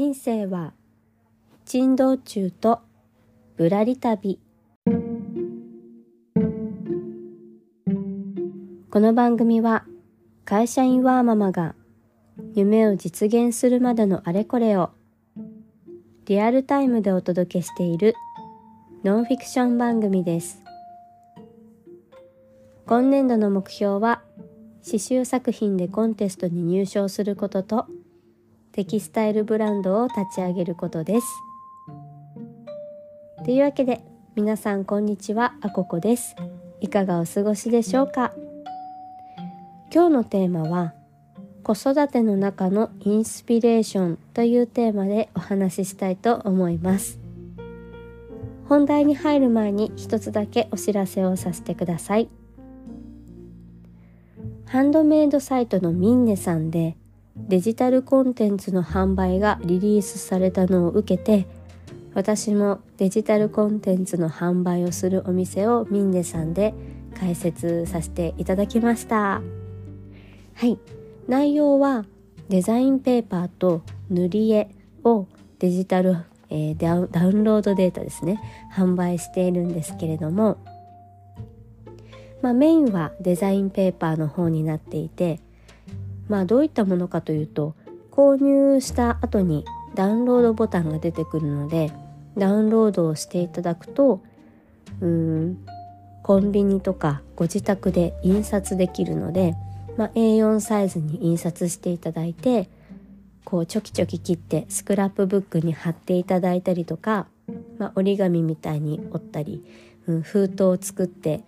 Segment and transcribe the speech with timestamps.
[0.00, 0.72] 人生は
[1.66, 2.80] 珍道中と
[3.58, 4.40] ぶらり旅。
[8.90, 9.84] この番組は
[10.46, 11.74] 会社員ワーママが
[12.54, 14.88] 夢を実現するまでのあれこれを
[16.24, 18.14] リアルタイムでお届けしている
[19.04, 20.62] ノンフィクション番組です。
[22.86, 24.22] 今年度の目標は
[24.82, 27.86] 刺繍作品でコンテストに入賞することと
[28.80, 31.26] テキスタイルブランドを立ち上げることです。
[33.44, 34.00] というわけで
[34.34, 35.52] 皆さんこんにちは。
[35.60, 36.34] あここです。
[36.80, 38.32] いかがお過ごしでしょうか？
[39.92, 40.94] 今日のテーマは
[41.62, 47.18] 子育ての中のインスピレーションというテーマでお話ししたいと思います。
[48.66, 52.30] 本題に入る前に一つだけお知らせをさせてください。
[54.64, 56.96] ハンドメイドサイトのミンネさんで
[57.48, 61.46] デジタルコンテンツの販売がリリースされたのを受けて
[62.14, 66.74] 私もデジタルコンテンツの販売をするお店をミンネさんで
[67.18, 69.40] 開設させていただきました。
[70.54, 70.78] はい。
[71.28, 72.04] 内容は
[72.48, 74.70] デザインペーパーと塗り絵
[75.04, 75.28] を
[75.60, 76.16] デジタル、
[76.48, 78.40] えー、ダウンロードデータですね。
[78.74, 80.58] 販売しているんですけれども。
[82.42, 85.40] まあ、メインはデザインペーパーの方になっていて
[86.30, 87.74] まあどういったものかというと
[88.12, 89.64] 購入した後に
[89.96, 91.92] ダウンロードボタンが出てくるので
[92.38, 94.22] ダウンロードをしていただくと
[95.00, 95.66] うん
[96.22, 99.54] コンビニとかご自宅で印刷できるので、
[99.96, 102.68] まあ、A4 サイズに印刷していただいて
[103.44, 107.26] こうちょきちょき切ってスクラップブックに貼っていただいたりとか、
[107.78, 109.64] まあ、折り紙みたいに折ったり、
[110.06, 111.42] うん、封筒を作って、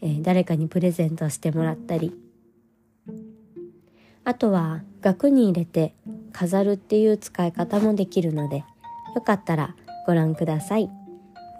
[0.00, 2.12] えー、誰かにプレゼントしてもらったり
[4.28, 5.94] あとは額に入れて
[6.32, 8.62] 飾るっていう使い方もできるので
[9.14, 9.74] よかったら
[10.06, 10.90] ご覧ください。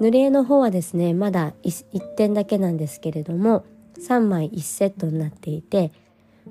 [0.01, 3.65] 塗り絵の方はですねまだ 1, 1点だけなんですけれども
[3.99, 5.93] 3枚1セットになっていて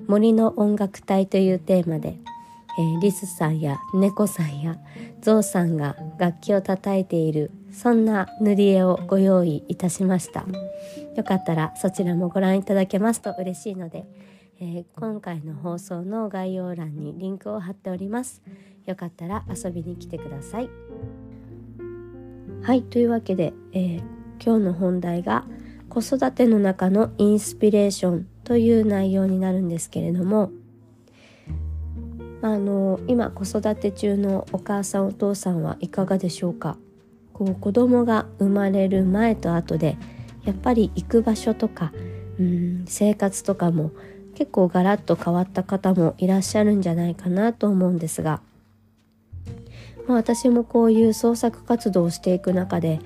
[0.08, 2.16] 森の音楽隊というテーマで、
[2.80, 4.76] えー、リスさんや猫さんや
[5.22, 10.44] ゾウさんが楽器を叩いているそんな塗り絵をご用意いたしました。
[11.14, 14.04] よかったらそちらもご覧いただけますと嬉しいので
[14.60, 18.42] えー、今回の放送の概要欄にリンクを貼っております。
[18.86, 20.70] よかったら遊びに来てください。
[22.62, 24.02] はいというわけで、えー、
[24.44, 25.44] 今日の本題が
[25.88, 30.50] 子育ての中のインスピレーションという内容になるんですけれども
[32.42, 36.76] あの今子育て中のお母さんお父さんはいかがでしょうか？
[37.32, 39.96] こう子供が生まれる前と後で
[40.44, 41.92] やっぱり行く場所とか
[42.40, 43.92] うん生活とかも
[44.38, 48.40] 結構ガラッと変わった方もいらっしゃるんじゃないかなと思うんですが、
[50.06, 53.00] まあ、私もこういう創作活動をしていく中で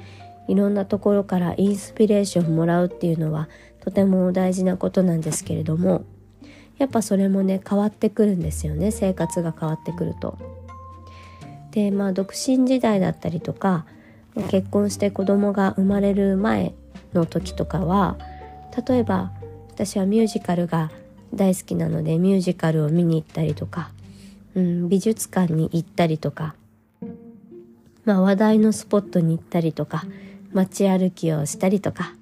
[0.47, 3.49] いろんなところからインスピレーションをもらうっていうのは
[3.81, 6.05] とても大事なことなんですけれども
[6.77, 10.37] やっぱそれもね変わってくるんですよね生活が変わってくると。
[11.71, 13.87] でまあ独身時代だったりとか
[14.51, 16.75] 結婚して子供が生まれる前
[17.15, 18.19] の時とかは
[18.87, 19.33] 例えば
[19.71, 20.91] 私はミュージカルが
[21.35, 23.91] 大好きなのでミュージカルを見に行ったりとか、
[24.55, 26.55] うん、美術館に行ったりとか、
[28.05, 30.05] まあ、話題のスポットに行ったりとか
[30.53, 32.15] 街歩きをしたりとか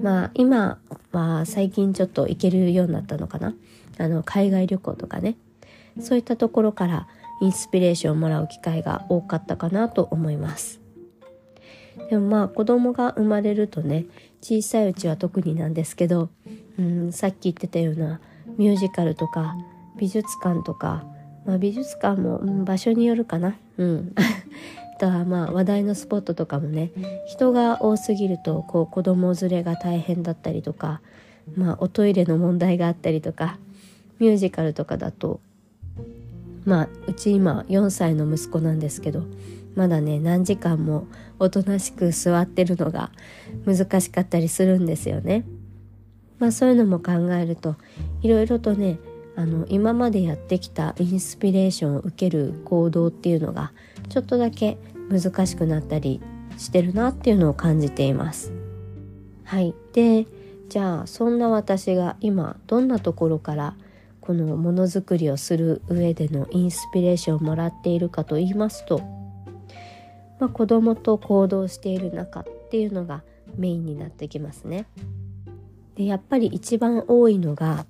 [0.00, 0.78] まあ今
[1.12, 3.54] は最近ちょっと行けるようになったのかな。
[3.98, 5.36] あの海外旅行とかね。
[6.00, 7.08] そういったところから
[7.40, 10.80] インスピレーションをもらう機会が多かったかなと思います。
[12.10, 14.04] でもまあ子供が生まれるとね
[14.40, 16.28] 小さいうちは特になんですけど
[16.78, 18.20] うん、さっき言ってたような
[18.58, 19.56] ミュージカルとか
[19.96, 21.04] 美術館とか、
[21.46, 23.56] まあ、美術館も、うん、場所によるかな。
[23.78, 24.12] うん
[24.96, 26.90] あとはまあ話題のスポットとかもね
[27.26, 31.02] 人が多すぎるとこう子供連れが大変だったりとか、
[31.54, 33.58] まあ、おトイレの問題があったりとか
[34.18, 35.40] ミュージカルとかだと
[36.64, 39.24] まあうち今4歳の息子なんですけど
[39.74, 41.06] まだね何時間も
[41.38, 43.10] おとなしく座ってるのが
[43.64, 45.44] 難しかったりするんですよね。
[46.38, 47.76] まあそういうのも考えると
[48.22, 48.98] いろいろとね
[49.36, 53.72] あの今までやってきたインスピレーションを受ける行動っていうのが
[54.08, 54.78] ちょっとだけ
[55.10, 56.20] 難しくなったり
[56.58, 58.52] してるなっていうのを感じています。
[59.44, 60.26] はい、で
[60.68, 63.74] じゃあそんな私が今どんなところから
[64.20, 69.00] このものづくりをする上でのインスピレーションをもらっているかと言いますと、
[70.38, 73.22] まあ、子供と行動している中っていうのが
[73.56, 74.86] メインになってきますね。
[75.94, 77.86] でやっぱり一番多いのが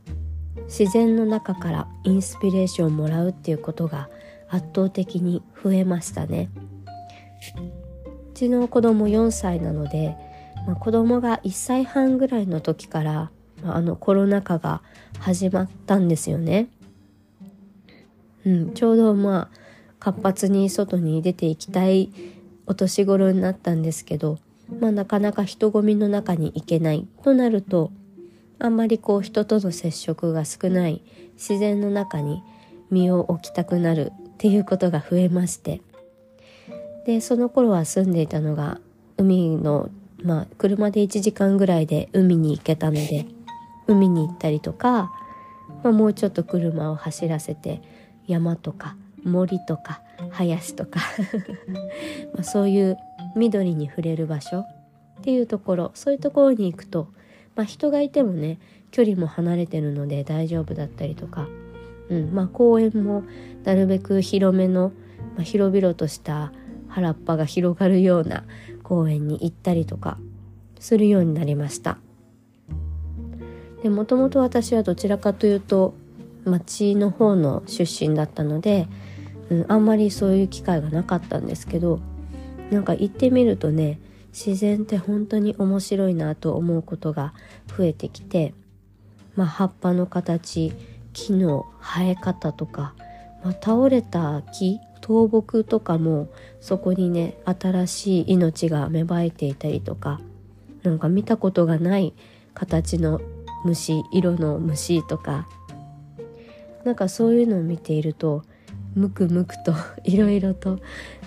[0.66, 4.08] 自然の中からインスピレーションをもらうっていうことが
[4.48, 6.48] 圧倒的に増えましたね
[8.32, 10.16] うちの子供4歳なので、
[10.68, 13.30] まあ、子供が1歳半ぐらいの時から、
[13.62, 14.82] まあ、あのコロナ禍が
[15.18, 16.68] 始まったんですよね
[18.46, 19.56] うん、ちょうどまあ
[19.98, 22.10] 活発に外に出ていきたい
[22.66, 24.38] お年頃になったんですけど、
[24.80, 27.06] まあ、なかなか人混みの中に行けない。
[27.22, 27.90] となると
[28.58, 31.02] あんまりこう人との接触が少ない
[31.34, 32.42] 自然の中に
[32.90, 35.80] 身を置きたくなるっていうことが増えまして。
[37.06, 38.80] でその頃は住んでいたのが
[39.16, 39.90] 海の
[40.22, 43.26] まあ車で1時間ぐらいで海に行けたので
[43.86, 45.12] 海に行ったりとか、
[45.84, 47.80] まあ、もうちょっと車を走らせて
[48.26, 51.00] 山とか森とか林とか。
[52.36, 52.96] まそういう
[53.36, 54.66] 緑に触れる場所っ
[55.22, 55.90] ていうところ。
[55.94, 57.08] そういうところに行くと、
[57.54, 58.58] まあ、人がいてもね
[58.90, 61.48] 距離も離れてるので大丈夫だったりとか、
[62.08, 63.24] うんまあ、公園も
[63.64, 64.92] なるべく広めの、
[65.34, 66.52] まあ、広々とした
[66.88, 68.44] 原っぱが広がるような
[68.82, 70.18] 公園に行ったりとか
[70.78, 71.98] するようになりました。
[73.82, 75.94] でもともと私はどちらかというと
[76.44, 78.88] 町の方の出身だったので、
[79.50, 82.00] うん、あんまりそういう機会がなかったんですけど
[82.70, 84.00] なんか行ってみるとね
[84.32, 87.32] 自然って本当に面白いなと思うことが
[87.76, 88.54] 増えてきて、
[89.34, 90.72] まあ、葉っぱの形
[91.12, 92.94] 木の生え方とか、
[93.42, 96.28] まあ、倒れた木倒木とかも
[96.60, 100.20] そこにね新しい命が芽生えていたりとか
[100.82, 102.12] なんか見たことがない
[102.54, 103.20] 形の
[103.64, 105.48] 虫色の虫とか
[106.84, 108.42] なんかそういうのを見ていると
[108.96, 109.72] ムクムクと
[110.04, 110.80] いろいろと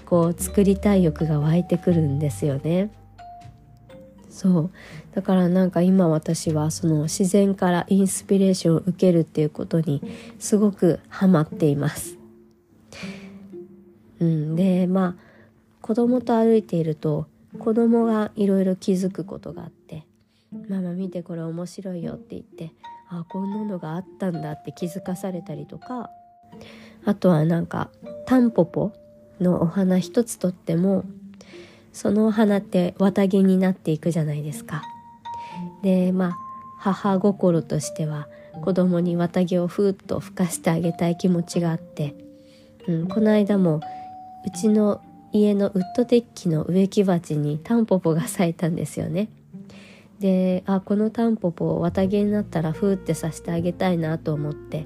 [0.06, 2.92] こう作りたい欲が湧いてくるんですよね。
[4.30, 4.72] そう
[5.14, 10.02] だからなんか今私はその自然からインスピレーションを受けるっていうことに
[10.38, 12.18] すごくハマっています。
[14.20, 15.30] うん、でまあ
[15.82, 17.28] 子供と歩いていると
[17.58, 20.06] 子供がいろいろ気づくことがあって
[20.70, 22.74] 「ママ見てこれ面白いよ」って言って
[23.10, 26.12] あこんなのがあったんだって気づかされたりとか
[27.06, 27.90] あとはなんか
[28.26, 28.92] タンポポ
[29.40, 31.04] のお花一つとっても
[31.94, 34.84] そのお花って綿毛になっていくじゃないですか。
[35.82, 36.38] でまあ
[36.80, 38.28] 母心としては
[38.62, 42.16] 子供に綿毛をふーっと吹かしてあげたい気持ちがあって、
[42.88, 43.82] うん、この間も
[44.46, 49.30] うちの家のウッドデッキの植木鉢にタンポポが咲いたんですよね。
[50.20, 54.86] であこのタンポポ綿毛になったらふーってさせてあげたいなと思って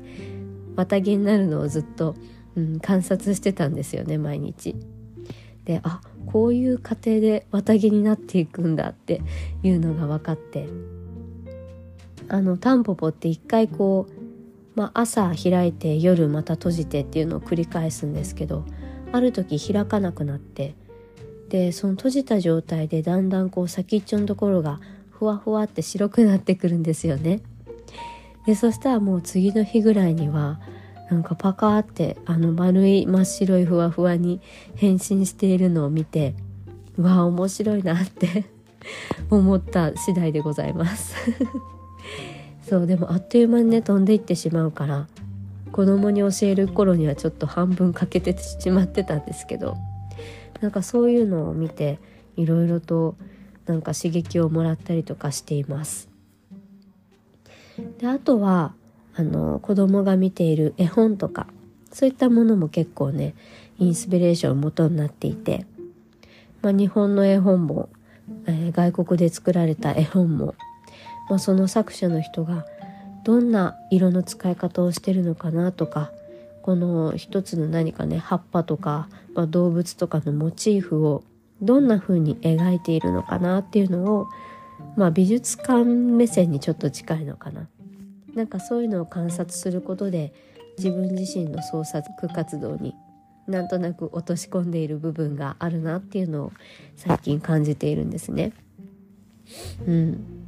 [0.75, 2.15] 綿毛になるのをずっと、
[2.55, 4.75] うん、観察してたんですよね毎日。
[5.65, 9.21] であこういう過程で綿毛になっていくんだって
[9.63, 10.67] いうのが分かって
[12.27, 18.65] あのタンポポって一回こう、まあ、朝開いて夜また閉じてっていうのを繰り返すんですけど
[19.11, 20.75] ある時開かなくなって
[21.49, 24.79] でその閉じた状態でだんだんこう先っちょのところが
[25.11, 27.41] ふわふわって白くなってくるんですよね。
[28.45, 30.59] でそしたらもう次の日ぐらいには
[31.09, 34.41] なんかパカーってあの丸い真っ白いふわふわに
[34.75, 36.35] 変身しているのを見て
[36.97, 38.45] うわ面白いなって
[39.29, 41.15] 思った次第でございます
[42.67, 45.07] そうでもあっという間にね飛んでいってしまうから
[45.71, 49.75] 子供に教える頃にはちょっと半分欠けてしまってたんですけど
[50.61, 51.99] なんかそういうのを見て
[52.37, 53.15] いろいろと
[53.65, 56.12] なんか刺激をもらったりとかしています。
[57.99, 58.73] であとは
[59.15, 61.47] あの子供が見ている絵本とか
[61.91, 63.35] そういったものも結構ね
[63.79, 65.65] インスピレーション元になっていて、
[66.61, 67.89] まあ、日本の絵本も、
[68.45, 70.55] えー、外国で作られた絵本も、
[71.29, 72.65] まあ、その作者の人が
[73.23, 76.11] どんな色の使い方をしてるのかなとか
[76.61, 81.23] この一つの何かね葉っぱとか、まあ、動物とかのモチーフを
[81.61, 84.27] どんな風に描いているのかなっていうのを
[84.95, 87.67] まあ美術館目線にちょっと近いのかな
[88.33, 90.33] なんかそういうのを観察することで
[90.77, 92.95] 自分自身の創作活動に
[93.47, 96.51] なんとなく落とし込んでいる部分があるなっていうのを
[96.95, 98.53] 最近感じているんですね。
[99.85, 100.47] うん、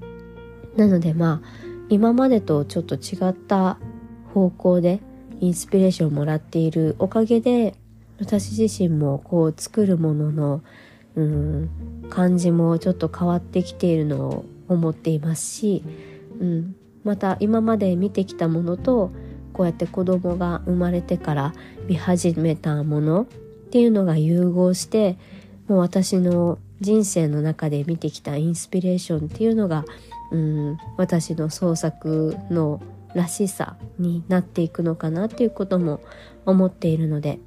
[0.78, 3.78] なのでまあ今までとちょっと違った
[4.34, 5.02] 方向で
[5.42, 7.76] インスピレーションをもらっているおかげで
[8.20, 10.62] 私自身もこう作るものの
[11.16, 11.70] うん。
[12.10, 15.84] 感じもちょっと変わってきているのを思っていますし、
[16.40, 19.12] うん、また今まで見てきたものと
[19.54, 21.54] こうやって子供が生まれてから
[21.88, 23.26] 見始めたものっ
[23.70, 25.18] ていうのが融合して
[25.68, 29.86] もう私の人生の中で見てきたインスピレーションっていうのが、
[30.32, 32.82] うん、私の創作の
[33.14, 36.02] らしさになっていくのかなっていうことも
[36.46, 37.40] 思っているので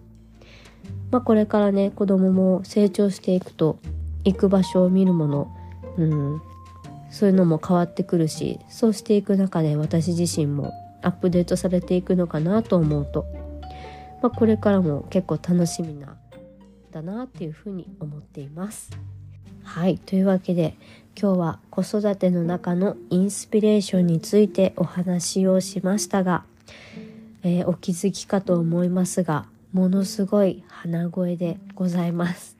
[1.10, 3.78] まあ、これからね子供も成長していくと
[4.24, 5.56] 行く場所を見るもの、
[5.96, 6.42] うん、
[7.10, 13.24] そういうのも変わってくるしそうしていく中で私自身もアップデートされていくのかなと思うと、
[14.22, 16.16] まあ、これからも結構楽しみな
[16.90, 18.90] だなっていうふうに思っています。
[19.62, 20.74] はいというわけで
[21.20, 26.44] 今日は子育ての中のインスピレーションについてお話をしましたが、
[27.42, 32.56] えー、お気づきかと思いますがものすごい鼻声でございます。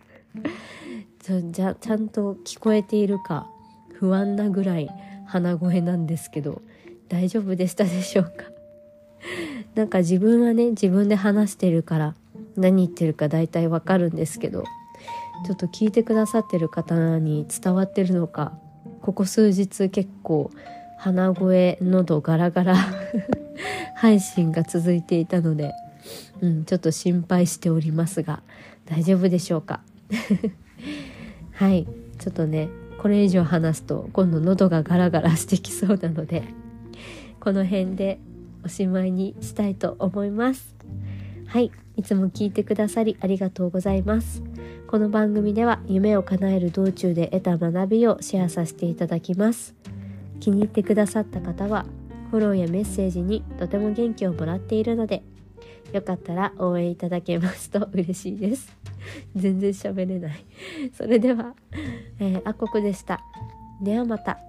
[1.51, 3.47] じゃちゃんと聞こえているか
[3.93, 4.89] 不安なぐらい
[5.27, 6.63] 鼻声なんですけど
[7.09, 8.45] 大丈夫でしたでしょうか？
[9.75, 12.15] なんか自分はね自分で話してるから
[12.57, 14.65] 何言ってるか大体わかるんですけど
[15.47, 18.59] ちょっと聞いてくださってる方に伝わってるのか
[19.03, 20.51] ここ数日結構
[20.99, 22.77] 鼻声喉ガラガラ
[23.95, 25.73] 配信が続いていたので、
[26.41, 28.43] うん、ちょっと心配しておりますが
[28.87, 29.81] 大丈夫でしょうか？
[31.53, 31.87] はい
[32.19, 36.43] ちょっとねこれ以上話すと今度喉がガラガラしてきそうなので
[37.41, 38.19] この辺で
[38.65, 40.75] おしまいにしたいと思います。
[41.47, 44.43] はいいつも聞いてくださりありがとうございます。
[44.87, 49.75] この番組では夢を叶える道中で得た学びをシェアさせていただきます。
[50.41, 51.85] 気に入ってくださった方は
[52.31, 55.23] フォローやメッセージにとても元気をもらっているので
[55.93, 58.77] よかったら応援いただけますと嬉しいです。
[59.35, 60.45] 全然喋れない。
[60.97, 61.55] それでは、
[62.19, 63.21] えー、あここでした。
[63.83, 64.48] ではまた。